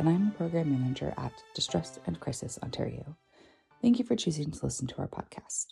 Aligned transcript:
And 0.00 0.08
I'm 0.08 0.28
a 0.28 0.38
program 0.38 0.70
manager 0.70 1.12
at 1.18 1.42
Distress 1.54 1.98
and 2.06 2.18
Crisis 2.18 2.58
Ontario. 2.62 3.18
Thank 3.82 3.98
you 3.98 4.04
for 4.06 4.16
choosing 4.16 4.50
to 4.50 4.64
listen 4.64 4.86
to 4.86 4.96
our 4.96 5.08
podcast. 5.08 5.66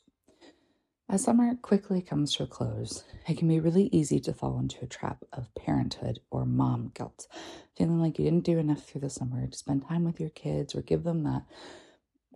As 1.08 1.24
summer 1.24 1.54
quickly 1.62 2.02
comes 2.02 2.34
to 2.34 2.42
a 2.42 2.46
close, 2.46 3.04
it 3.26 3.38
can 3.38 3.48
be 3.48 3.58
really 3.58 3.88
easy 3.90 4.20
to 4.20 4.34
fall 4.34 4.58
into 4.58 4.84
a 4.84 4.86
trap 4.86 5.24
of 5.32 5.54
parenthood 5.54 6.20
or 6.30 6.44
mom 6.44 6.92
guilt, 6.92 7.26
feeling 7.74 8.02
like 8.02 8.18
you 8.18 8.26
didn't 8.26 8.44
do 8.44 8.58
enough 8.58 8.84
through 8.84 9.00
the 9.00 9.08
summer 9.08 9.46
to 9.46 9.56
spend 9.56 9.88
time 9.88 10.04
with 10.04 10.20
your 10.20 10.28
kids 10.28 10.74
or 10.74 10.82
give 10.82 11.04
them 11.04 11.24
that 11.24 11.44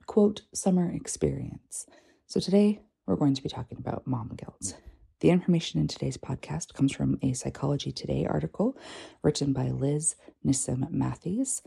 quote 0.06 0.41
summer 0.55 0.91
experience. 0.91 1.84
So 2.27 2.41
today 2.41 2.81
we're 3.05 3.16
going 3.16 3.34
to 3.34 3.42
be 3.42 3.50
talking 3.50 3.77
about 3.77 4.06
mom 4.06 4.31
guilt. 4.34 4.78
The 5.22 5.31
information 5.31 5.78
in 5.78 5.86
today's 5.86 6.16
podcast 6.16 6.75
comes 6.75 6.91
from 6.91 7.16
a 7.22 7.33
Psychology 7.33 7.92
Today 7.92 8.27
article 8.28 8.77
written 9.22 9.53
by 9.53 9.69
Liz 9.69 10.16
Nissim 10.44 10.91
Matthews 10.91 11.62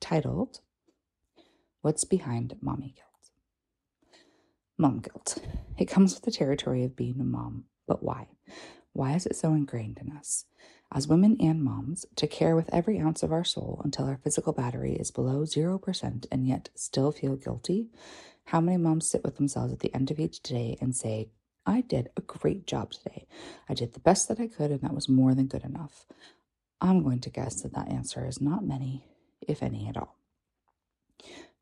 titled 0.00 0.60
What's 1.82 2.04
Behind 2.04 2.56
Mommy 2.60 2.94
Guilt? 2.94 3.08
Mom 4.76 5.00
guilt. 5.00 5.38
It 5.76 5.86
comes 5.86 6.14
with 6.14 6.22
the 6.22 6.30
territory 6.30 6.84
of 6.84 6.96
being 6.96 7.20
a 7.20 7.24
mom, 7.24 7.64
but 7.86 8.02
why? 8.02 8.28
Why 8.92 9.14
is 9.14 9.26
it 9.26 9.36
so 9.36 9.52
ingrained 9.54 9.98
in 9.98 10.16
us? 10.16 10.44
As 10.92 11.08
women 11.08 11.36
and 11.40 11.62
moms, 11.62 12.06
to 12.16 12.26
care 12.26 12.56
with 12.56 12.72
every 12.72 12.98
ounce 12.98 13.22
of 13.22 13.32
our 13.32 13.44
soul 13.44 13.80
until 13.84 14.06
our 14.06 14.16
physical 14.16 14.52
battery 14.52 14.94
is 14.94 15.10
below 15.10 15.42
0% 15.42 16.26
and 16.30 16.46
yet 16.46 16.70
still 16.74 17.12
feel 17.12 17.36
guilty? 17.36 17.88
How 18.46 18.60
many 18.60 18.78
moms 18.78 19.10
sit 19.10 19.24
with 19.24 19.36
themselves 19.36 19.72
at 19.72 19.80
the 19.80 19.94
end 19.94 20.10
of 20.10 20.18
each 20.18 20.42
day 20.42 20.78
and 20.80 20.96
say, 20.96 21.30
I 21.66 21.82
did 21.82 22.08
a 22.16 22.22
great 22.22 22.66
job 22.66 22.92
today. 22.92 23.26
I 23.68 23.74
did 23.74 23.92
the 23.92 24.00
best 24.00 24.28
that 24.28 24.40
I 24.40 24.46
could, 24.46 24.70
and 24.70 24.80
that 24.80 24.94
was 24.94 25.08
more 25.08 25.34
than 25.34 25.48
good 25.48 25.64
enough. 25.64 26.06
I'm 26.80 27.02
going 27.02 27.20
to 27.20 27.30
guess 27.30 27.60
that 27.60 27.74
that 27.74 27.90
answer 27.90 28.26
is 28.26 28.40
not 28.40 28.64
many, 28.64 29.04
if 29.48 29.62
any 29.62 29.88
at 29.88 29.96
all. 29.96 30.16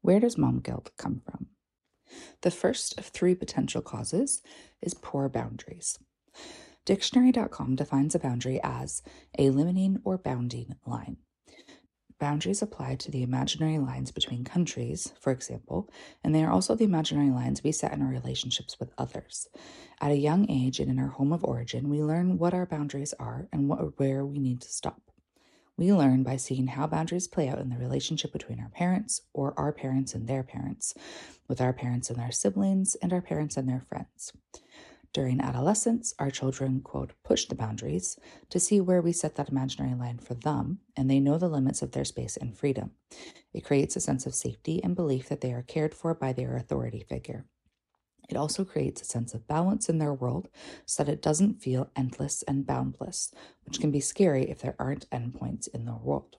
Where 0.02 0.20
does 0.20 0.38
mom 0.38 0.60
guilt 0.60 0.90
come 0.96 1.20
from? 1.24 1.48
The 2.42 2.50
first 2.50 2.98
of 2.98 3.06
three 3.06 3.34
potential 3.34 3.82
causes 3.82 4.42
is 4.80 4.94
poor 4.94 5.28
boundaries. 5.28 5.98
Dictionary.com 6.84 7.74
defines 7.74 8.14
a 8.14 8.20
boundary 8.20 8.60
as 8.62 9.02
a 9.38 9.50
limiting 9.50 10.00
or 10.04 10.16
bounding 10.16 10.76
line. 10.86 11.16
Boundaries 12.18 12.62
apply 12.62 12.94
to 12.94 13.10
the 13.10 13.22
imaginary 13.22 13.78
lines 13.78 14.10
between 14.10 14.44
countries, 14.44 15.12
for 15.20 15.32
example, 15.32 15.90
and 16.24 16.34
they 16.34 16.44
are 16.44 16.52
also 16.52 16.74
the 16.74 16.84
imaginary 16.84 17.30
lines 17.30 17.62
we 17.62 17.72
set 17.72 17.92
in 17.92 18.00
our 18.00 18.08
relationships 18.08 18.78
with 18.78 18.94
others. 18.96 19.48
At 20.00 20.12
a 20.12 20.16
young 20.16 20.48
age 20.50 20.80
and 20.80 20.90
in 20.90 20.98
our 20.98 21.08
home 21.08 21.32
of 21.32 21.44
origin, 21.44 21.90
we 21.90 22.02
learn 22.02 22.38
what 22.38 22.54
our 22.54 22.64
boundaries 22.64 23.12
are 23.18 23.48
and 23.52 23.68
what, 23.68 23.98
where 23.98 24.24
we 24.24 24.38
need 24.38 24.62
to 24.62 24.68
stop. 24.68 25.02
We 25.78 25.92
learn 25.92 26.22
by 26.22 26.36
seeing 26.36 26.68
how 26.68 26.86
boundaries 26.86 27.28
play 27.28 27.48
out 27.48 27.58
in 27.58 27.68
the 27.68 27.76
relationship 27.76 28.32
between 28.32 28.60
our 28.60 28.70
parents 28.70 29.20
or 29.34 29.52
our 29.58 29.72
parents 29.72 30.14
and 30.14 30.26
their 30.26 30.42
parents, 30.42 30.94
with 31.48 31.60
our 31.60 31.74
parents 31.74 32.08
and 32.08 32.18
their 32.18 32.32
siblings, 32.32 32.94
and 32.96 33.12
our 33.12 33.20
parents 33.20 33.58
and 33.58 33.68
their 33.68 33.84
friends. 33.86 34.32
During 35.12 35.40
adolescence, 35.40 36.14
our 36.18 36.30
children, 36.30 36.80
quote, 36.80 37.12
push 37.24 37.46
the 37.46 37.54
boundaries 37.54 38.18
to 38.50 38.60
see 38.60 38.80
where 38.80 39.02
we 39.02 39.12
set 39.12 39.36
that 39.36 39.48
imaginary 39.50 39.94
line 39.94 40.18
for 40.18 40.34
them, 40.34 40.80
and 40.96 41.10
they 41.10 41.20
know 41.20 41.38
the 41.38 41.48
limits 41.48 41.82
of 41.82 41.92
their 41.92 42.04
space 42.04 42.36
and 42.36 42.56
freedom. 42.56 42.92
It 43.52 43.64
creates 43.64 43.96
a 43.96 44.00
sense 44.00 44.26
of 44.26 44.34
safety 44.34 44.82
and 44.82 44.94
belief 44.94 45.28
that 45.28 45.40
they 45.40 45.52
are 45.52 45.62
cared 45.62 45.94
for 45.94 46.14
by 46.14 46.32
their 46.32 46.56
authority 46.56 47.04
figure. 47.08 47.46
It 48.28 48.36
also 48.36 48.64
creates 48.64 49.02
a 49.02 49.04
sense 49.04 49.34
of 49.34 49.46
balance 49.46 49.88
in 49.88 49.98
their 49.98 50.14
world 50.14 50.48
so 50.84 51.04
that 51.04 51.12
it 51.12 51.22
doesn't 51.22 51.62
feel 51.62 51.90
endless 51.94 52.42
and 52.42 52.66
boundless, 52.66 53.32
which 53.64 53.80
can 53.80 53.90
be 53.90 54.00
scary 54.00 54.50
if 54.50 54.60
there 54.60 54.76
aren't 54.78 55.08
endpoints 55.10 55.68
in 55.72 55.84
the 55.84 55.94
world. 55.94 56.36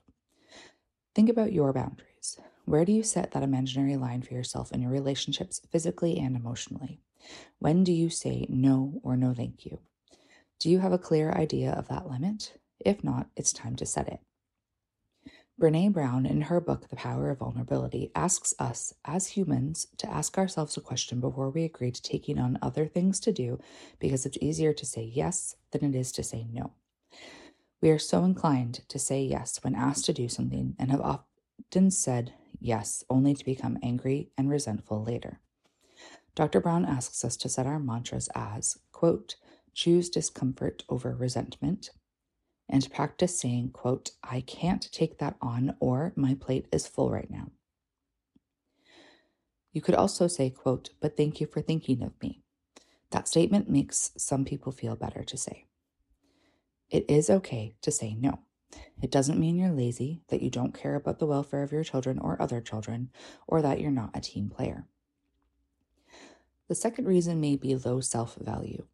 Think 1.14 1.28
about 1.28 1.52
your 1.52 1.72
boundaries. 1.72 2.38
Where 2.64 2.84
do 2.84 2.92
you 2.92 3.02
set 3.02 3.30
that 3.30 3.42
imaginary 3.42 3.96
line 3.96 4.22
for 4.22 4.34
yourself 4.34 4.72
in 4.72 4.82
your 4.82 4.90
relationships, 4.90 5.60
physically 5.70 6.18
and 6.18 6.36
emotionally? 6.36 7.00
When 7.58 7.82
do 7.82 7.92
you 7.92 8.10
say 8.10 8.46
no 8.48 9.00
or 9.02 9.16
no 9.16 9.32
thank 9.32 9.64
you? 9.64 9.78
Do 10.60 10.68
you 10.70 10.80
have 10.80 10.92
a 10.92 10.98
clear 10.98 11.32
idea 11.32 11.72
of 11.72 11.88
that 11.88 12.10
limit? 12.10 12.58
If 12.78 13.02
not, 13.02 13.28
it's 13.36 13.52
time 13.52 13.76
to 13.76 13.86
set 13.86 14.08
it. 14.08 14.20
Brene 15.60 15.92
Brown, 15.92 16.24
in 16.24 16.42
her 16.42 16.60
book, 16.60 16.88
The 16.88 16.94
Power 16.94 17.30
of 17.30 17.38
Vulnerability, 17.38 18.12
asks 18.14 18.54
us 18.60 18.94
as 19.04 19.26
humans 19.26 19.88
to 19.96 20.08
ask 20.08 20.38
ourselves 20.38 20.76
a 20.76 20.80
question 20.80 21.18
before 21.18 21.50
we 21.50 21.64
agree 21.64 21.90
to 21.90 22.00
taking 22.00 22.38
on 22.38 22.60
other 22.62 22.86
things 22.86 23.18
to 23.20 23.32
do 23.32 23.58
because 23.98 24.24
it's 24.24 24.38
easier 24.40 24.72
to 24.72 24.86
say 24.86 25.02
yes 25.02 25.56
than 25.72 25.82
it 25.82 25.98
is 25.98 26.12
to 26.12 26.22
say 26.22 26.46
no. 26.52 26.74
We 27.80 27.90
are 27.90 27.98
so 27.98 28.22
inclined 28.22 28.88
to 28.88 29.00
say 29.00 29.20
yes 29.24 29.58
when 29.64 29.74
asked 29.74 30.04
to 30.04 30.12
do 30.12 30.28
something 30.28 30.76
and 30.78 30.92
have 30.92 31.00
often 31.00 31.90
said 31.90 32.34
yes 32.60 33.02
only 33.10 33.34
to 33.34 33.44
become 33.44 33.78
angry 33.82 34.30
and 34.38 34.48
resentful 34.48 35.02
later. 35.02 35.40
Dr. 36.36 36.60
Brown 36.60 36.84
asks 36.84 37.24
us 37.24 37.36
to 37.36 37.48
set 37.48 37.66
our 37.66 37.80
mantras 37.80 38.28
as, 38.32 38.78
quote, 38.92 39.34
choose 39.74 40.08
discomfort 40.08 40.84
over 40.88 41.16
resentment, 41.16 41.90
and 42.68 42.90
practice 42.92 43.38
saying, 43.38 43.70
quote, 43.70 44.10
I 44.22 44.40
can't 44.42 44.90
take 44.92 45.18
that 45.18 45.36
on 45.40 45.74
or 45.80 46.12
my 46.16 46.34
plate 46.34 46.66
is 46.72 46.86
full 46.86 47.10
right 47.10 47.30
now. 47.30 47.50
You 49.72 49.80
could 49.80 49.94
also 49.94 50.26
say, 50.26 50.50
quote, 50.50 50.90
but 51.00 51.16
thank 51.16 51.40
you 51.40 51.46
for 51.46 51.60
thinking 51.60 52.02
of 52.02 52.12
me. 52.20 52.42
That 53.10 53.28
statement 53.28 53.70
makes 53.70 54.10
some 54.16 54.44
people 54.44 54.72
feel 54.72 54.96
better 54.96 55.22
to 55.24 55.36
say. 55.36 55.66
It 56.90 57.04
is 57.08 57.30
okay 57.30 57.74
to 57.82 57.90
say 57.90 58.14
no. 58.14 58.40
It 59.00 59.10
doesn't 59.10 59.38
mean 59.38 59.56
you're 59.56 59.70
lazy, 59.70 60.22
that 60.28 60.42
you 60.42 60.50
don't 60.50 60.74
care 60.74 60.94
about 60.94 61.18
the 61.18 61.26
welfare 61.26 61.62
of 61.62 61.72
your 61.72 61.84
children 61.84 62.18
or 62.18 62.40
other 62.40 62.60
children, 62.60 63.10
or 63.46 63.62
that 63.62 63.80
you're 63.80 63.90
not 63.90 64.10
a 64.14 64.20
team 64.20 64.50
player. 64.50 64.86
The 66.68 66.74
second 66.74 67.06
reason 67.06 67.40
may 67.40 67.56
be 67.56 67.74
low 67.74 68.00
self 68.00 68.36
value. 68.36 68.86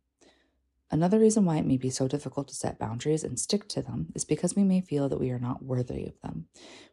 Another 0.94 1.18
reason 1.18 1.44
why 1.44 1.56
it 1.56 1.66
may 1.66 1.76
be 1.76 1.90
so 1.90 2.06
difficult 2.06 2.46
to 2.46 2.54
set 2.54 2.78
boundaries 2.78 3.24
and 3.24 3.36
stick 3.36 3.66
to 3.70 3.82
them 3.82 4.12
is 4.14 4.24
because 4.24 4.54
we 4.54 4.62
may 4.62 4.80
feel 4.80 5.08
that 5.08 5.18
we 5.18 5.32
are 5.32 5.40
not 5.40 5.60
worthy 5.60 6.06
of 6.06 6.20
them. 6.22 6.46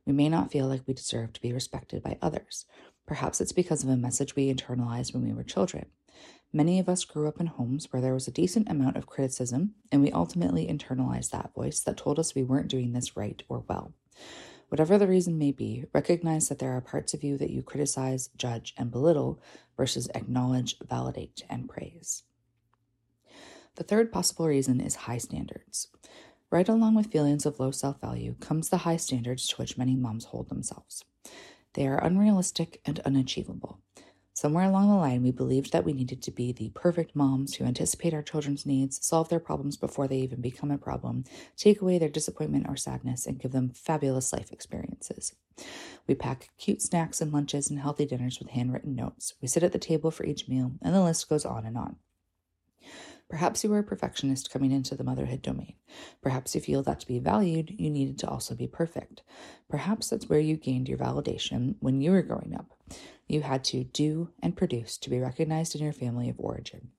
We 0.07 0.11
may 0.11 0.27
not 0.27 0.51
feel 0.51 0.65
like 0.65 0.81
we 0.87 0.95
deserve 0.95 1.33
to 1.33 1.41
be 1.41 1.53
respected 1.53 2.01
by 2.01 2.17
others. 2.19 2.65
Perhaps 3.05 3.39
it's 3.39 3.51
because 3.51 3.83
of 3.83 3.91
a 3.91 3.95
message 3.95 4.35
we 4.35 4.51
internalized 4.51 5.13
when 5.13 5.23
we 5.23 5.33
were 5.33 5.43
children. 5.43 5.85
Many 6.51 6.79
of 6.79 6.89
us 6.89 7.05
grew 7.05 7.27
up 7.27 7.39
in 7.39 7.45
homes 7.45 7.89
where 7.91 8.01
there 8.01 8.15
was 8.15 8.27
a 8.27 8.31
decent 8.31 8.67
amount 8.71 8.97
of 8.97 9.05
criticism, 9.05 9.75
and 9.91 10.01
we 10.01 10.11
ultimately 10.11 10.65
internalized 10.65 11.29
that 11.29 11.53
voice 11.53 11.79
that 11.81 11.95
told 11.95 12.17
us 12.17 12.33
we 12.33 12.41
weren't 12.41 12.69
doing 12.69 12.93
this 12.93 13.15
right 13.15 13.43
or 13.49 13.63
well. 13.69 13.93
Whatever 14.69 14.97
the 14.97 15.05
reason 15.05 15.37
may 15.37 15.51
be, 15.51 15.85
recognize 15.93 16.49
that 16.49 16.57
there 16.57 16.71
are 16.71 16.81
parts 16.81 17.13
of 17.13 17.23
you 17.23 17.37
that 17.37 17.51
you 17.51 17.61
criticize, 17.61 18.31
judge, 18.35 18.73
and 18.79 18.89
belittle 18.89 19.39
versus 19.77 20.09
acknowledge, 20.15 20.79
validate, 20.89 21.43
and 21.47 21.69
praise. 21.69 22.23
The 23.75 23.83
third 23.83 24.11
possible 24.11 24.47
reason 24.47 24.81
is 24.81 24.95
high 24.95 25.17
standards. 25.17 25.87
Right 26.49 26.67
along 26.67 26.95
with 26.95 27.11
feelings 27.11 27.45
of 27.45 27.59
low 27.59 27.71
self 27.71 28.01
value 28.01 28.35
comes 28.39 28.69
the 28.69 28.79
high 28.79 28.97
standards 28.97 29.47
to 29.47 29.55
which 29.55 29.77
many 29.77 29.95
moms 29.95 30.25
hold 30.25 30.49
themselves. 30.49 31.05
They 31.73 31.87
are 31.87 32.03
unrealistic 32.03 32.81
and 32.85 32.99
unachievable. 33.01 33.79
Somewhere 34.33 34.65
along 34.65 34.89
the 34.89 34.95
line, 34.95 35.23
we 35.23 35.31
believed 35.31 35.71
that 35.71 35.85
we 35.85 35.93
needed 35.93 36.21
to 36.23 36.31
be 36.31 36.51
the 36.51 36.69
perfect 36.69 37.15
moms 37.15 37.55
who 37.55 37.63
anticipate 37.63 38.13
our 38.13 38.23
children's 38.23 38.65
needs, 38.65 39.05
solve 39.05 39.29
their 39.29 39.39
problems 39.39 39.77
before 39.77 40.07
they 40.07 40.17
even 40.17 40.41
become 40.41 40.71
a 40.71 40.77
problem, 40.77 41.25
take 41.55 41.81
away 41.81 41.99
their 41.99 42.09
disappointment 42.09 42.65
or 42.67 42.75
sadness, 42.75 43.25
and 43.25 43.39
give 43.39 43.51
them 43.51 43.69
fabulous 43.69 44.33
life 44.33 44.51
experiences. 44.51 45.35
We 46.07 46.15
pack 46.15 46.49
cute 46.57 46.81
snacks 46.81 47.21
and 47.21 47.31
lunches 47.31 47.69
and 47.69 47.79
healthy 47.79 48.05
dinners 48.05 48.39
with 48.39 48.49
handwritten 48.49 48.95
notes. 48.95 49.35
We 49.41 49.47
sit 49.47 49.63
at 49.63 49.73
the 49.73 49.79
table 49.79 50.11
for 50.11 50.25
each 50.25 50.47
meal, 50.47 50.71
and 50.81 50.95
the 50.95 51.03
list 51.03 51.29
goes 51.29 51.45
on 51.45 51.65
and 51.65 51.77
on. 51.77 51.97
Perhaps 53.31 53.63
you 53.63 53.69
were 53.69 53.79
a 53.79 53.83
perfectionist 53.83 54.51
coming 54.51 54.73
into 54.73 54.93
the 54.93 55.05
motherhood 55.05 55.41
domain. 55.41 55.75
Perhaps 56.21 56.53
you 56.53 56.59
feel 56.59 56.83
that 56.83 56.99
to 56.99 57.07
be 57.07 57.17
valued, 57.17 57.73
you 57.79 57.89
needed 57.89 58.19
to 58.19 58.27
also 58.27 58.53
be 58.53 58.67
perfect. 58.67 59.23
Perhaps 59.69 60.09
that's 60.09 60.27
where 60.27 60.41
you 60.41 60.57
gained 60.57 60.89
your 60.89 60.97
validation 60.97 61.75
when 61.79 62.01
you 62.01 62.11
were 62.11 62.23
growing 62.23 62.53
up. 62.53 62.73
You 63.29 63.43
had 63.43 63.63
to 63.65 63.85
do 63.85 64.31
and 64.43 64.57
produce 64.57 64.97
to 64.97 65.09
be 65.09 65.17
recognized 65.17 65.75
in 65.75 65.81
your 65.81 65.93
family 65.93 66.27
of 66.27 66.41
origin. 66.41 66.89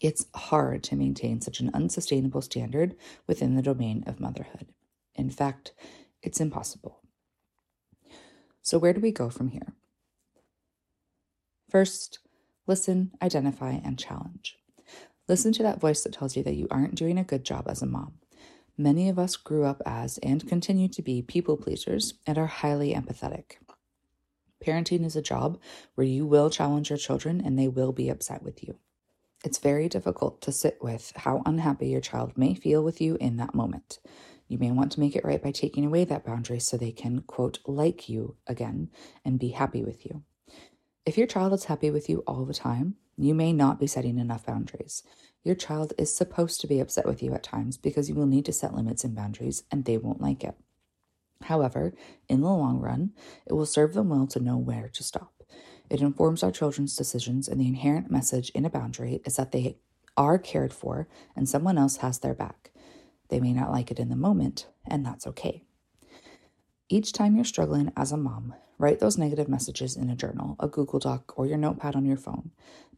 It's 0.00 0.26
hard 0.34 0.82
to 0.84 0.96
maintain 0.96 1.40
such 1.40 1.60
an 1.60 1.70
unsustainable 1.72 2.42
standard 2.42 2.96
within 3.28 3.54
the 3.54 3.62
domain 3.62 4.02
of 4.08 4.18
motherhood. 4.18 4.66
In 5.14 5.30
fact, 5.30 5.72
it's 6.20 6.40
impossible. 6.40 6.98
So, 8.60 8.76
where 8.76 8.92
do 8.92 9.00
we 9.00 9.12
go 9.12 9.30
from 9.30 9.50
here? 9.50 9.72
First, 11.70 12.18
listen, 12.66 13.12
identify, 13.22 13.70
and 13.70 13.96
challenge. 13.96 14.58
Listen 15.28 15.52
to 15.52 15.62
that 15.62 15.80
voice 15.80 16.02
that 16.02 16.12
tells 16.12 16.36
you 16.36 16.42
that 16.42 16.56
you 16.56 16.66
aren't 16.70 16.94
doing 16.94 17.18
a 17.18 17.24
good 17.24 17.44
job 17.44 17.66
as 17.66 17.80
a 17.80 17.86
mom. 17.86 18.14
Many 18.76 19.08
of 19.08 19.18
us 19.18 19.36
grew 19.36 19.64
up 19.64 19.80
as 19.86 20.18
and 20.18 20.46
continue 20.48 20.88
to 20.88 21.02
be 21.02 21.22
people 21.22 21.56
pleasers 21.56 22.14
and 22.26 22.36
are 22.36 22.46
highly 22.46 22.92
empathetic. 22.92 23.52
Parenting 24.64 25.04
is 25.04 25.16
a 25.16 25.22
job 25.22 25.58
where 25.94 26.06
you 26.06 26.26
will 26.26 26.50
challenge 26.50 26.90
your 26.90 26.98
children 26.98 27.40
and 27.44 27.58
they 27.58 27.68
will 27.68 27.92
be 27.92 28.08
upset 28.08 28.42
with 28.42 28.62
you. 28.62 28.76
It's 29.44 29.58
very 29.58 29.88
difficult 29.88 30.40
to 30.42 30.52
sit 30.52 30.78
with 30.80 31.12
how 31.16 31.42
unhappy 31.46 31.88
your 31.88 32.00
child 32.00 32.36
may 32.36 32.54
feel 32.54 32.82
with 32.82 33.00
you 33.00 33.16
in 33.20 33.36
that 33.36 33.54
moment. 33.54 34.00
You 34.48 34.58
may 34.58 34.70
want 34.70 34.92
to 34.92 35.00
make 35.00 35.16
it 35.16 35.24
right 35.24 35.42
by 35.42 35.52
taking 35.52 35.84
away 35.84 36.04
that 36.04 36.24
boundary 36.24 36.60
so 36.60 36.76
they 36.76 36.92
can, 36.92 37.20
quote, 37.22 37.58
like 37.66 38.08
you 38.08 38.36
again 38.46 38.90
and 39.24 39.38
be 39.38 39.50
happy 39.50 39.82
with 39.82 40.04
you. 40.04 40.22
If 41.06 41.18
your 41.18 41.26
child 41.26 41.52
is 41.52 41.64
happy 41.64 41.90
with 41.90 42.08
you 42.08 42.22
all 42.26 42.44
the 42.44 42.54
time, 42.54 42.96
you 43.16 43.34
may 43.34 43.52
not 43.52 43.80
be 43.80 43.86
setting 43.86 44.18
enough 44.18 44.46
boundaries. 44.46 45.02
Your 45.42 45.54
child 45.54 45.92
is 45.98 46.14
supposed 46.14 46.60
to 46.60 46.66
be 46.66 46.80
upset 46.80 47.06
with 47.06 47.22
you 47.22 47.34
at 47.34 47.42
times 47.42 47.76
because 47.76 48.08
you 48.08 48.14
will 48.14 48.26
need 48.26 48.44
to 48.46 48.52
set 48.52 48.74
limits 48.74 49.04
and 49.04 49.14
boundaries 49.14 49.64
and 49.70 49.84
they 49.84 49.98
won't 49.98 50.20
like 50.20 50.42
it. 50.42 50.54
However, 51.42 51.94
in 52.28 52.40
the 52.40 52.48
long 52.48 52.80
run, 52.80 53.12
it 53.46 53.52
will 53.52 53.66
serve 53.66 53.92
them 53.94 54.08
well 54.08 54.26
to 54.28 54.40
know 54.40 54.56
where 54.56 54.88
to 54.88 55.02
stop. 55.02 55.32
It 55.90 56.00
informs 56.00 56.42
our 56.42 56.50
children's 56.50 56.96
decisions, 56.96 57.46
and 57.46 57.60
the 57.60 57.68
inherent 57.68 58.10
message 58.10 58.50
in 58.50 58.64
a 58.64 58.70
boundary 58.70 59.20
is 59.26 59.36
that 59.36 59.52
they 59.52 59.76
are 60.16 60.38
cared 60.38 60.72
for 60.72 61.08
and 61.36 61.48
someone 61.48 61.76
else 61.76 61.98
has 61.98 62.18
their 62.20 62.34
back. 62.34 62.70
They 63.28 63.40
may 63.40 63.52
not 63.52 63.70
like 63.70 63.90
it 63.90 63.98
in 63.98 64.08
the 64.08 64.16
moment, 64.16 64.68
and 64.86 65.04
that's 65.04 65.26
okay. 65.26 65.64
Each 66.88 67.12
time 67.12 67.34
you're 67.34 67.44
struggling 67.44 67.92
as 67.96 68.12
a 68.12 68.16
mom, 68.16 68.54
write 68.78 69.00
those 69.00 69.18
negative 69.18 69.48
messages 69.48 69.96
in 69.96 70.10
a 70.10 70.16
journal, 70.16 70.56
a 70.60 70.68
Google 70.68 70.98
Doc, 70.98 71.32
or 71.36 71.46
your 71.46 71.58
notepad 71.58 71.96
on 71.96 72.04
your 72.04 72.16
phone. 72.16 72.50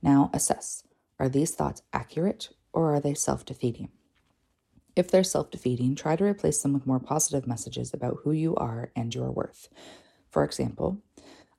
Now 0.03 0.31
assess 0.33 0.83
are 1.19 1.29
these 1.29 1.55
thoughts 1.55 1.83
accurate 1.93 2.51
or 2.73 2.95
are 2.95 3.01
they 3.01 3.15
self 3.15 3.45
defeating? 3.45 3.91
If 4.95 5.11
they're 5.11 5.25
self 5.25 5.51
defeating, 5.51 5.95
try 5.95 6.17
to 6.17 6.25
replace 6.25 6.63
them 6.63 6.73
with 6.73 6.87
more 6.87 7.01
positive 7.01 7.47
messages 7.47 7.93
about 7.93 8.19
who 8.25 8.33
you 8.33 8.55
are 8.57 8.91
and 8.97 9.15
your 9.15 9.31
worth. 9.31 9.69
For 10.31 10.45
example, 10.45 11.03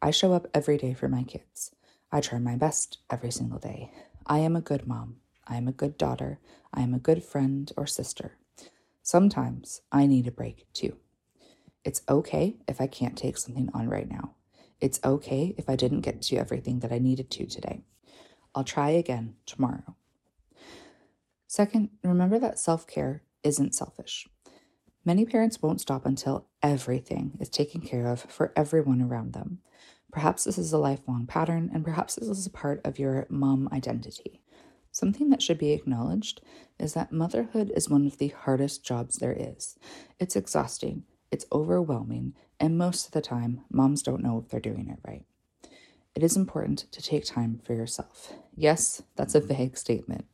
I 0.01 0.11
show 0.11 0.33
up 0.33 0.47
every 0.53 0.77
day 0.77 0.93
for 0.93 1.07
my 1.07 1.23
kids. 1.23 1.71
I 2.11 2.21
try 2.21 2.39
my 2.39 2.55
best 2.55 2.99
every 3.09 3.31
single 3.31 3.59
day. 3.59 3.91
I 4.25 4.39
am 4.39 4.55
a 4.55 4.61
good 4.61 4.87
mom. 4.87 5.17
I 5.47 5.57
am 5.57 5.67
a 5.67 5.71
good 5.71 5.97
daughter. 5.97 6.39
I 6.73 6.81
am 6.81 6.93
a 6.93 6.99
good 6.99 7.23
friend 7.23 7.71
or 7.77 7.87
sister. 7.87 8.37
Sometimes 9.01 9.81
I 9.91 10.05
need 10.05 10.27
a 10.27 10.31
break 10.31 10.67
too. 10.73 10.97
It's 11.87 12.01
okay 12.09 12.57
if 12.67 12.81
I 12.81 12.87
can't 12.87 13.17
take 13.17 13.37
something 13.37 13.69
on 13.73 13.87
right 13.87 14.11
now. 14.11 14.33
It's 14.81 14.99
okay 15.05 15.55
if 15.57 15.69
I 15.69 15.77
didn't 15.77 16.01
get 16.01 16.21
to 16.23 16.35
everything 16.35 16.81
that 16.81 16.91
I 16.91 16.99
needed 16.99 17.31
to 17.31 17.45
today. 17.45 17.85
I'll 18.53 18.65
try 18.65 18.89
again 18.89 19.35
tomorrow. 19.45 19.95
Second, 21.47 21.91
remember 22.03 22.39
that 22.39 22.59
self 22.59 22.87
care 22.87 23.23
isn't 23.41 23.73
selfish. 23.73 24.27
Many 25.05 25.23
parents 25.23 25.61
won't 25.61 25.79
stop 25.79 26.05
until 26.05 26.47
everything 26.61 27.37
is 27.39 27.47
taken 27.47 27.79
care 27.79 28.07
of 28.07 28.19
for 28.19 28.51
everyone 28.57 29.01
around 29.01 29.31
them. 29.31 29.59
Perhaps 30.11 30.43
this 30.43 30.57
is 30.57 30.73
a 30.73 30.77
lifelong 30.77 31.25
pattern, 31.25 31.71
and 31.73 31.85
perhaps 31.85 32.15
this 32.15 32.27
is 32.27 32.45
a 32.45 32.49
part 32.49 32.81
of 32.83 32.99
your 32.99 33.25
mom 33.29 33.69
identity. 33.71 34.41
Something 34.91 35.29
that 35.29 35.41
should 35.41 35.57
be 35.57 35.71
acknowledged 35.71 36.41
is 36.77 36.95
that 36.95 37.13
motherhood 37.13 37.71
is 37.73 37.89
one 37.89 38.05
of 38.05 38.17
the 38.17 38.27
hardest 38.27 38.83
jobs 38.83 39.15
there 39.15 39.37
is. 39.39 39.77
It's 40.19 40.35
exhausting, 40.35 41.03
it's 41.31 41.45
overwhelming, 41.51 42.33
and 42.59 42.77
most 42.77 43.05
of 43.05 43.11
the 43.11 43.21
time, 43.21 43.61
moms 43.69 44.01
don't 44.01 44.23
know 44.23 44.37
if 44.39 44.49
they're 44.49 44.59
doing 44.59 44.89
it 44.89 44.99
right. 45.07 45.23
It 46.15 46.23
is 46.23 46.35
important 46.35 46.91
to 46.91 47.01
take 47.01 47.25
time 47.25 47.61
for 47.63 47.73
yourself. 47.73 48.33
Yes, 48.55 49.03
that's 49.15 49.35
a 49.35 49.39
mm-hmm. 49.39 49.53
vague 49.53 49.77
statement. 49.77 50.25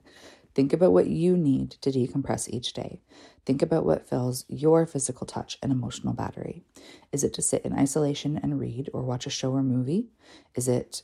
Think 0.55 0.71
about 0.71 0.93
what 0.93 1.07
you 1.07 1.35
need 1.35 1.71
to 1.81 1.91
decompress 1.91 2.47
each 2.47 2.73
day. 2.73 3.01
Think 3.45 3.61
about 3.61 3.85
what 3.85 4.07
fills 4.07 4.45
your 4.47 4.85
physical 4.85 5.25
touch 5.25 5.57
and 5.61 5.71
emotional 5.71 6.13
battery. 6.13 6.63
Is 7.11 7.23
it 7.23 7.33
to 7.33 7.41
sit 7.41 7.65
in 7.65 7.73
isolation 7.73 8.39
and 8.41 8.59
read 8.59 8.89
or 8.93 9.01
watch 9.01 9.25
a 9.25 9.31
show 9.31 9.51
or 9.51 9.63
movie? 9.63 10.07
Is 10.55 10.67
it 10.67 11.03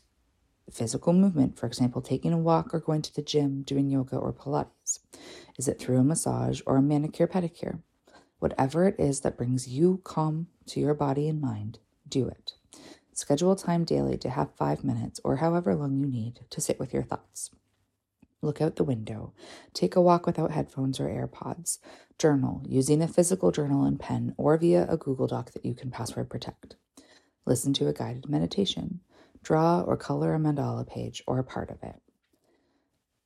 physical 0.72 1.14
movement, 1.14 1.58
for 1.58 1.66
example, 1.66 2.02
taking 2.02 2.32
a 2.32 2.38
walk 2.38 2.74
or 2.74 2.80
going 2.80 3.02
to 3.02 3.14
the 3.14 3.22
gym, 3.22 3.64
doing 3.64 3.90
yoga 3.90 4.16
or 4.16 4.32
Pilates? 4.32 5.00
Is 5.58 5.68
it 5.68 5.80
through 5.80 5.98
a 5.98 6.04
massage 6.04 6.62
or 6.66 6.78
a 6.78 6.82
manicure 6.82 7.28
pedicure? 7.28 7.82
Whatever 8.40 8.88
it 8.88 8.96
is 9.00 9.22
that 9.22 9.38
brings 9.38 9.68
you 9.68 10.02
calm 10.04 10.48
to 10.68 10.80
your 10.80 10.94
body 10.94 11.28
and 11.28 11.42
mind, 11.42 11.80
do 12.08 12.28
it. 12.28 12.54
Schedule 13.14 13.56
time 13.56 13.84
daily 13.84 14.18
to 14.18 14.30
have 14.30 14.56
five 14.56 14.84
minutes 14.84 15.20
or 15.24 15.38
however 15.38 15.76
long 15.76 16.00
you 16.00 16.08
need 16.08 16.40
to 16.50 16.62
sit 16.62 16.80
with 16.80 16.94
your 16.94 17.04
thoughts. 17.04 17.52
Look 18.42 18.62
out 18.62 18.78
the 18.78 18.86
window. 18.86 19.34
Take 19.74 19.98
a 19.98 20.02
walk 20.02 20.26
without 20.26 20.52
headphones 20.52 21.00
or 21.02 21.08
AirPods. 21.08 21.80
Journal 22.18 22.64
using 22.66 23.02
a 23.02 23.08
physical 23.08 23.52
journal 23.52 23.84
and 23.84 24.00
pen 24.00 24.34
or 24.38 24.58
via 24.58 24.88
a 24.90 24.96
Google 24.96 25.28
Doc 25.28 25.52
that 25.52 25.66
you 25.66 25.74
can 25.74 25.92
password 25.92 26.30
protect. 26.30 26.76
Listen 27.46 27.74
to 27.74 27.90
a 27.90 27.94
guided 27.94 28.30
meditation. 28.30 29.02
Draw 29.44 29.82
or 29.82 29.98
color 29.98 30.34
a 30.34 30.40
mandala 30.40 30.88
page 30.88 31.22
or 31.28 31.40
a 31.40 31.44
part 31.44 31.70
of 31.70 31.84
it. 31.84 32.02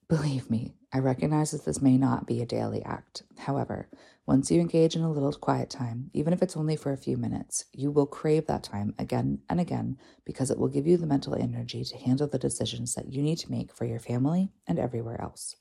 Believe 0.07 0.49
me, 0.49 0.75
I 0.93 0.99
recognize 0.99 1.51
that 1.51 1.65
this 1.65 1.81
may 1.81 1.97
not 1.97 2.27
be 2.27 2.41
a 2.41 2.45
daily 2.45 2.83
act. 2.83 3.23
However, 3.37 3.87
once 4.25 4.51
you 4.51 4.59
engage 4.61 4.95
in 4.95 5.01
a 5.01 5.11
little 5.11 5.33
quiet 5.33 5.69
time, 5.69 6.11
even 6.13 6.33
if 6.33 6.41
it's 6.41 6.57
only 6.57 6.75
for 6.75 6.91
a 6.91 6.97
few 6.97 7.17
minutes, 7.17 7.65
you 7.73 7.89
will 7.91 8.05
crave 8.05 8.47
that 8.47 8.63
time 8.63 8.93
again 8.99 9.39
and 9.49 9.59
again 9.59 9.97
because 10.25 10.51
it 10.51 10.57
will 10.57 10.67
give 10.67 10.85
you 10.85 10.97
the 10.97 11.07
mental 11.07 11.35
energy 11.35 11.83
to 11.83 11.97
handle 11.97 12.27
the 12.27 12.37
decisions 12.37 12.93
that 12.95 13.11
you 13.11 13.21
need 13.21 13.37
to 13.39 13.51
make 13.51 13.73
for 13.73 13.85
your 13.85 13.99
family 13.99 14.51
and 14.67 14.77
everywhere 14.77 15.19
else. 15.21 15.55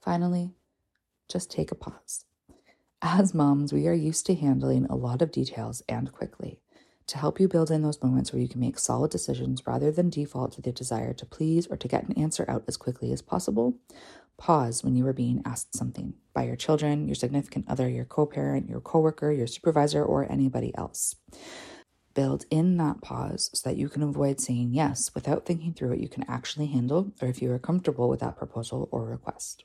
Finally, 0.00 0.52
just 1.28 1.50
take 1.50 1.72
a 1.72 1.74
pause. 1.74 2.26
As 3.02 3.34
moms, 3.34 3.72
we 3.72 3.86
are 3.86 3.94
used 3.94 4.24
to 4.26 4.34
handling 4.34 4.86
a 4.86 4.96
lot 4.96 5.20
of 5.20 5.32
details 5.32 5.82
and 5.88 6.12
quickly 6.12 6.60
to 7.06 7.18
help 7.18 7.38
you 7.38 7.48
build 7.48 7.70
in 7.70 7.82
those 7.82 8.02
moments 8.02 8.32
where 8.32 8.40
you 8.40 8.48
can 8.48 8.60
make 8.60 8.78
solid 8.78 9.10
decisions 9.10 9.66
rather 9.66 9.90
than 9.90 10.10
default 10.10 10.52
to 10.52 10.62
the 10.62 10.72
desire 10.72 11.12
to 11.14 11.26
please 11.26 11.66
or 11.66 11.76
to 11.76 11.88
get 11.88 12.04
an 12.04 12.18
answer 12.18 12.44
out 12.48 12.64
as 12.66 12.76
quickly 12.76 13.12
as 13.12 13.22
possible. 13.22 13.74
Pause 14.36 14.82
when 14.82 14.96
you 14.96 15.06
are 15.06 15.12
being 15.12 15.42
asked 15.44 15.76
something 15.76 16.14
by 16.32 16.44
your 16.44 16.56
children, 16.56 17.06
your 17.06 17.14
significant 17.14 17.66
other, 17.68 17.88
your 17.88 18.04
co 18.04 18.26
parent, 18.26 18.68
your 18.68 18.80
coworker, 18.80 19.30
your 19.30 19.46
supervisor, 19.46 20.04
or 20.04 20.30
anybody 20.30 20.74
else. 20.76 21.16
Build 22.14 22.44
in 22.50 22.76
that 22.78 23.00
pause 23.00 23.50
so 23.52 23.68
that 23.68 23.76
you 23.76 23.88
can 23.88 24.02
avoid 24.02 24.40
saying 24.40 24.70
yes 24.72 25.10
without 25.14 25.46
thinking 25.46 25.72
through 25.72 25.90
what 25.90 26.00
you 26.00 26.08
can 26.08 26.24
actually 26.28 26.66
handle 26.66 27.12
or 27.20 27.28
if 27.28 27.42
you 27.42 27.50
are 27.52 27.58
comfortable 27.58 28.08
with 28.08 28.20
that 28.20 28.36
proposal 28.36 28.88
or 28.90 29.04
request. 29.04 29.64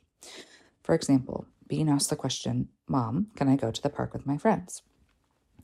For 0.84 0.96
example, 0.96 1.46
being 1.68 1.90
asked 1.90 2.10
the 2.10 2.16
question, 2.16 2.70
Mom, 2.88 3.28
can 3.36 3.48
I 3.48 3.56
go 3.56 3.72
to 3.72 3.82
the 3.82 3.90
park 3.90 4.14
with 4.14 4.26
my 4.26 4.38
friends? 4.38 4.82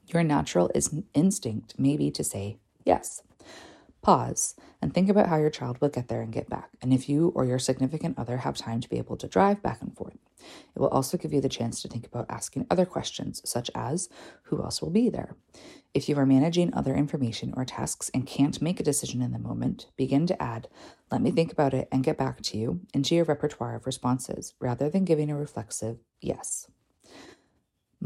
Your 0.08 0.24
natural 0.24 0.72
instinct 1.14 1.80
may 1.80 1.98
be 1.98 2.12
to 2.12 2.24
say 2.24 2.58
yes. 2.86 3.22
Pause 4.02 4.56
and 4.82 4.94
think 4.94 5.10
about 5.10 5.30
how 5.30 5.38
your 5.38 5.50
child 5.50 5.82
will 5.82 5.90
get 5.90 6.10
there 6.10 6.22
and 6.22 6.32
get 6.32 6.48
back, 6.48 6.70
and 6.80 6.94
if 6.94 7.10
you 7.10 7.30
or 7.36 7.44
your 7.44 7.58
significant 7.58 8.20
other 8.20 8.38
have 8.38 8.56
time 8.56 8.80
to 8.82 8.90
be 8.90 9.00
able 9.00 9.18
to 9.18 9.28
drive 9.28 9.64
back 9.64 9.82
and 9.82 9.96
forth. 9.98 10.18
It 10.76 10.80
will 10.80 10.90
also 10.90 11.18
give 11.18 11.34
you 11.34 11.42
the 11.42 11.50
chance 11.50 11.82
to 11.82 11.88
think 11.88 12.06
about 12.06 12.28
asking 12.30 12.68
other 12.70 12.86
questions, 12.86 13.42
such 13.46 13.72
as 13.74 14.10
who 14.44 14.62
else 14.62 14.80
will 14.80 14.92
be 14.92 15.10
there? 15.10 15.36
If 15.96 16.08
you 16.08 16.18
are 16.18 16.26
managing 16.26 16.72
other 16.74 16.94
information 16.94 17.52
or 17.58 17.66
tasks 17.66 18.12
and 18.14 18.28
can't 18.28 18.62
make 18.62 18.80
a 18.80 18.84
decision 18.84 19.24
in 19.24 19.32
the 19.32 19.40
moment, 19.40 19.88
begin 19.96 20.28
to 20.28 20.40
add, 20.40 20.68
let 21.12 21.22
me 21.22 21.32
think 21.32 21.52
about 21.52 21.74
it 21.74 21.88
and 21.92 22.04
get 22.04 22.18
back 22.18 22.42
to 22.42 22.58
you 22.58 22.82
into 22.94 23.16
your 23.16 23.26
repertoire 23.26 23.76
of 23.76 23.88
responses 23.88 24.54
rather 24.60 24.88
than 24.88 25.06
giving 25.06 25.32
a 25.32 25.36
reflexive 25.36 25.98
yes. 26.22 26.68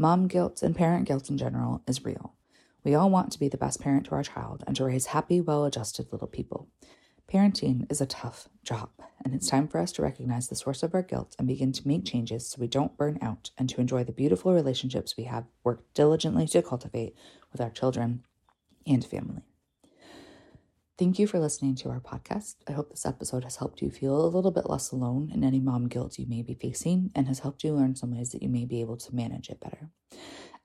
Mom 0.00 0.28
guilt 0.28 0.62
and 0.62 0.74
parent 0.74 1.06
guilt 1.06 1.28
in 1.28 1.36
general 1.36 1.82
is 1.86 2.06
real. 2.06 2.32
We 2.84 2.94
all 2.94 3.10
want 3.10 3.32
to 3.32 3.38
be 3.38 3.48
the 3.50 3.58
best 3.58 3.82
parent 3.82 4.06
to 4.06 4.12
our 4.12 4.22
child 4.22 4.64
and 4.66 4.74
to 4.76 4.84
raise 4.86 5.04
happy, 5.04 5.42
well 5.42 5.66
adjusted 5.66 6.10
little 6.10 6.26
people. 6.26 6.70
Parenting 7.30 7.84
is 7.92 8.00
a 8.00 8.06
tough 8.06 8.48
job, 8.64 8.88
and 9.22 9.34
it's 9.34 9.50
time 9.50 9.68
for 9.68 9.78
us 9.78 9.92
to 9.92 10.02
recognize 10.02 10.48
the 10.48 10.56
source 10.56 10.82
of 10.82 10.94
our 10.94 11.02
guilt 11.02 11.36
and 11.38 11.46
begin 11.46 11.70
to 11.72 11.86
make 11.86 12.06
changes 12.06 12.48
so 12.48 12.56
we 12.58 12.66
don't 12.66 12.96
burn 12.96 13.18
out 13.20 13.50
and 13.58 13.68
to 13.68 13.80
enjoy 13.82 14.02
the 14.02 14.10
beautiful 14.10 14.54
relationships 14.54 15.18
we 15.18 15.24
have 15.24 15.44
worked 15.64 15.92
diligently 15.92 16.46
to 16.46 16.62
cultivate 16.62 17.14
with 17.52 17.60
our 17.60 17.68
children 17.68 18.24
and 18.86 19.04
family. 19.04 19.42
Thank 21.00 21.18
you 21.18 21.26
for 21.26 21.40
listening 21.40 21.74
to 21.76 21.88
our 21.88 21.98
podcast. 21.98 22.56
I 22.68 22.72
hope 22.72 22.90
this 22.90 23.06
episode 23.06 23.44
has 23.44 23.56
helped 23.56 23.80
you 23.80 23.90
feel 23.90 24.22
a 24.22 24.28
little 24.28 24.50
bit 24.50 24.68
less 24.68 24.92
alone 24.92 25.30
in 25.32 25.42
any 25.42 25.58
mom 25.58 25.88
guilt 25.88 26.18
you 26.18 26.26
may 26.26 26.42
be 26.42 26.52
facing 26.52 27.10
and 27.14 27.26
has 27.26 27.38
helped 27.38 27.64
you 27.64 27.72
learn 27.72 27.96
some 27.96 28.14
ways 28.14 28.32
that 28.32 28.42
you 28.42 28.50
may 28.50 28.66
be 28.66 28.82
able 28.82 28.98
to 28.98 29.14
manage 29.14 29.48
it 29.48 29.60
better. 29.60 29.88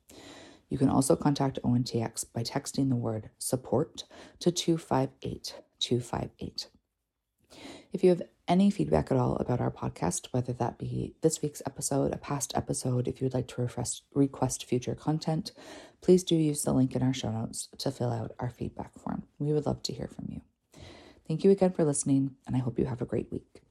You 0.69 0.77
can 0.77 0.89
also 0.89 1.15
contact 1.15 1.59
ONTX 1.63 2.25
by 2.33 2.41
texting 2.41 2.89
the 2.89 2.95
word 2.95 3.29
support 3.37 4.05
to 4.39 4.51
258 4.51 5.55
258. 5.79 6.67
If 7.91 8.03
you 8.03 8.09
have 8.09 8.23
any 8.47 8.71
feedback 8.71 9.11
at 9.11 9.17
all 9.17 9.35
about 9.35 9.61
our 9.61 9.71
podcast, 9.71 10.27
whether 10.31 10.51
that 10.53 10.77
be 10.77 11.13
this 11.21 11.41
week's 11.41 11.61
episode, 11.65 12.11
a 12.11 12.17
past 12.17 12.53
episode, 12.55 13.07
if 13.07 13.21
you 13.21 13.25
would 13.25 13.33
like 13.33 13.47
to 13.49 13.61
request, 13.61 14.03
request 14.13 14.65
future 14.65 14.95
content, 14.95 15.51
please 16.01 16.23
do 16.23 16.35
use 16.35 16.63
the 16.63 16.73
link 16.73 16.95
in 16.95 17.03
our 17.03 17.13
show 17.13 17.31
notes 17.31 17.69
to 17.77 17.91
fill 17.91 18.11
out 18.11 18.33
our 18.39 18.49
feedback 18.49 18.97
form. 18.97 19.23
We 19.37 19.53
would 19.53 19.65
love 19.65 19.83
to 19.83 19.93
hear 19.93 20.07
from 20.07 20.25
you. 20.29 20.41
Thank 21.27 21.43
you 21.43 21.51
again 21.51 21.71
for 21.71 21.83
listening, 21.83 22.35
and 22.45 22.55
I 22.55 22.59
hope 22.59 22.77
you 22.77 22.85
have 22.85 23.01
a 23.01 23.05
great 23.05 23.31
week. 23.31 23.62